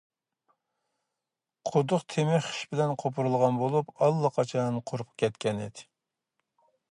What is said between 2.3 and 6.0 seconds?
خىش بىلەن قوپۇرۇلغان بولۇپ، ئاللىقاچان قۇرۇپ كەتكەنىكەن.